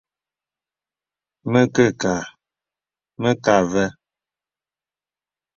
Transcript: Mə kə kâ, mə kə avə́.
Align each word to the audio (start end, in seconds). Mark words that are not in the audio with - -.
Mə 1.51 1.61
kə 1.75 1.85
kâ, 2.01 2.13
mə 3.21 3.29
kə 3.43 3.51
avə́. 3.61 3.87